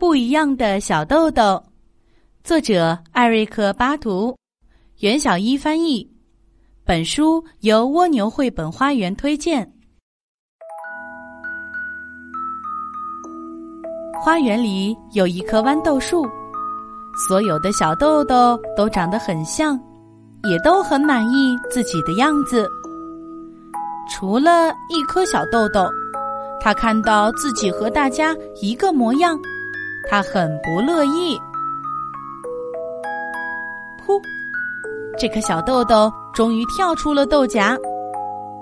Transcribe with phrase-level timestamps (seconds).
[0.00, 1.62] 不一样的小豆豆，
[2.42, 4.34] 作者艾瑞克·巴图，
[5.00, 6.10] 袁小一翻译。
[6.86, 9.70] 本书由蜗牛绘本花园推荐。
[14.22, 16.26] 花园里有一棵豌豆树，
[17.28, 19.78] 所有的小豆豆都长得很像，
[20.44, 22.66] 也都很满意自己的样子。
[24.10, 25.86] 除了一颗小豆豆，
[26.58, 29.38] 他看到自己和大家一个模样，
[30.08, 31.36] 他很不乐意。
[34.04, 34.20] 噗！
[35.18, 37.78] 这颗小豆豆终于跳出了豆荚。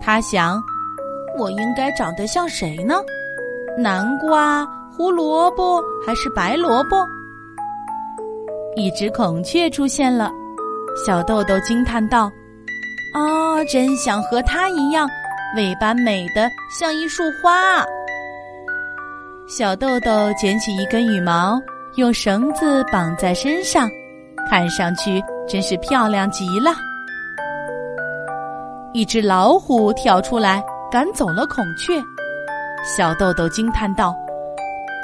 [0.00, 0.62] 他想：
[1.38, 2.96] 我应该长得像谁呢？
[3.76, 4.64] 南瓜、
[4.96, 7.04] 胡萝卜还是白萝卜？
[8.76, 10.30] 一只孔雀出现了，
[11.04, 12.30] 小豆豆惊叹道
[13.14, 15.08] ：“啊，真想和它一样。”
[15.56, 17.84] 尾巴美得像一束花。
[19.46, 21.60] 小豆豆捡起一根羽毛，
[21.96, 23.90] 用绳子绑在身上，
[24.48, 26.70] 看上去真是漂亮极了。
[28.94, 32.02] 一只老虎跳出来，赶走了孔雀。
[32.96, 34.16] 小豆豆惊叹道：“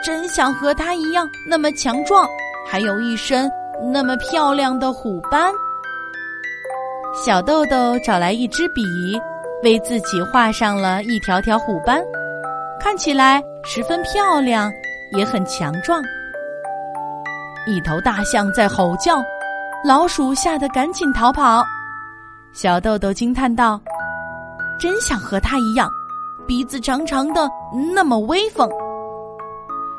[0.03, 2.27] 真想和它一样那么强壮，
[2.67, 3.51] 还有一身
[3.93, 5.53] 那么漂亮的虎斑。”
[7.15, 8.83] 小豆豆找来一支笔。
[9.63, 12.03] 为自己画上了一条条虎斑，
[12.83, 14.73] 看起来十分漂亮，
[15.13, 16.03] 也很强壮。
[17.67, 19.23] 一头大象在吼叫，
[19.85, 21.63] 老鼠吓得赶紧逃跑。
[22.53, 23.79] 小豆豆惊叹道
[24.81, 25.89] ：“真想和它一样，
[26.49, 27.49] 鼻子长长的，
[27.95, 28.69] 那么威风。”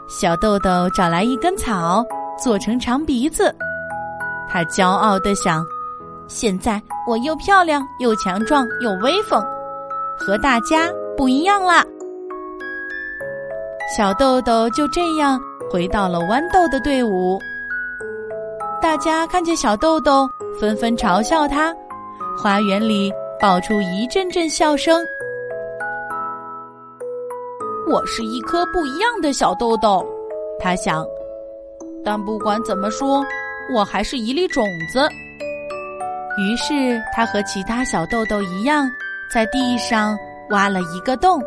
[0.09, 2.03] 小豆豆找来一根草，
[2.37, 3.55] 做成长鼻子，
[4.49, 5.63] 他骄傲的想。
[6.27, 9.41] 现在我又漂亮又强壮又威风，
[10.17, 11.85] 和大家不一样啦。
[13.93, 15.37] 小豆豆就这样
[15.69, 17.37] 回到了豌豆的队伍。
[18.81, 20.25] 大家看见小豆豆，
[20.57, 21.75] 纷纷嘲笑他。
[22.41, 25.03] 花园里爆出一阵阵笑声。
[27.85, 30.01] 我是一颗不一样的小豆豆，
[30.57, 31.05] 他想。
[32.05, 33.21] 但不管怎么说，
[33.75, 35.05] 我还是一粒种子。
[36.39, 38.89] 于是，他和其他小豆豆一样，
[39.33, 40.17] 在地上
[40.49, 41.41] 挖了一个洞，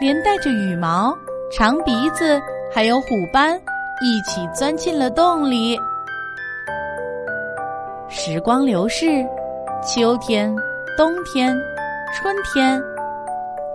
[0.00, 1.16] 连带着羽毛、
[1.50, 2.38] 长鼻子
[2.70, 3.58] 还有虎斑
[4.02, 5.78] 一起钻进了洞里。
[8.10, 9.06] 时光流逝，
[9.82, 10.54] 秋天、
[10.96, 11.56] 冬天、
[12.14, 12.80] 春天，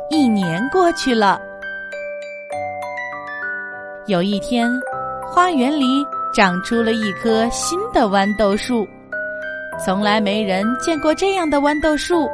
[0.09, 1.41] 一年过去了。
[4.05, 4.69] 有一天，
[5.27, 8.87] 花园里长出了一棵新的豌豆树。
[9.83, 12.29] 从来没人见过这样的豌豆树。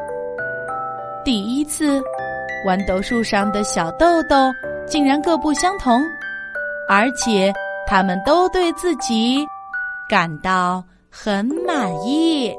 [1.24, 2.02] 第一次，
[2.66, 4.52] 豌豆树上的小豆豆
[4.90, 6.02] 竟然各不相同，
[6.90, 7.54] 而且
[7.86, 9.46] 他们都对自己
[10.10, 12.52] 感到很满意。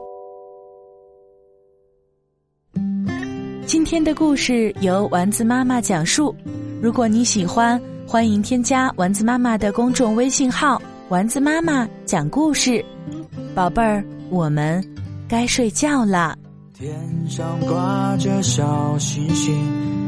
[3.66, 6.34] 今天的故事由丸子妈妈讲述。
[6.80, 10.80] 如果你喜欢，欢迎添加丸子妈妈的公众微信号
[11.10, 12.84] “丸子妈妈讲故事”，
[13.54, 14.04] 宝贝儿。
[14.30, 14.80] 我们
[15.28, 16.38] 该睡觉了。
[16.72, 16.96] 天
[17.28, 19.60] 上挂着小星星，